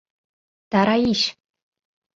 —Тараич! 0.71 1.21